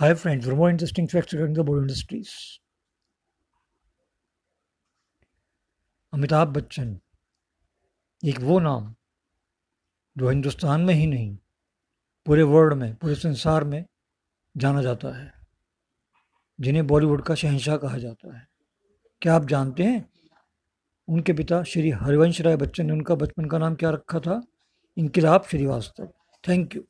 Hi 0.00 0.14
friends, 0.14 0.46
for 0.46 0.54
more 0.54 0.70
interesting 0.70 1.08
facts 1.08 1.32
regarding 1.32 1.54
the 1.54 1.62
Bollywood 1.68 1.86
industries. 1.86 2.32
Amitabh 6.12 6.48
Bachchan 6.48 7.00
एक 8.22 8.38
वो 8.40 8.58
नाम 8.58 8.94
जो 10.18 10.28
हिंदुस्तान 10.28 10.80
में 10.80 10.94
ही 10.94 11.06
नहीं 11.06 11.36
पूरे 12.26 12.42
वर्ल्ड 12.42 12.74
में 12.74 12.94
पूरे 12.94 13.14
संसार 13.14 13.64
में 13.64 13.84
जाना 14.56 14.82
जाता 14.82 15.16
है 15.16 15.32
जिन्हें 16.60 16.86
बॉलीवुड 16.86 17.24
का 17.24 17.34
शहंशाह 17.34 17.76
कहा 17.76 17.98
जाता 17.98 18.36
है। 18.36 18.46
क्या 19.22 19.34
आप 19.34 19.44
जानते 19.44 19.82
हैं? 19.82 20.10
उनके 21.08 21.32
पिता 21.32 21.62
श्री 21.62 21.90
हरिवंश 21.90 22.40
राय 22.40 22.56
बच्चन 22.56 22.86
ने 22.86 22.92
उनका 22.92 23.14
बचपन 23.14 23.44
का 23.44 23.58
नाम 23.58 23.74
क्या 23.74 23.90
रखा 23.90 24.20
था? 24.20 24.42
इनकलाब 24.96 25.44
श्रीवास्तव। 25.50 26.12
Thank 26.48 26.76
you 26.76 26.84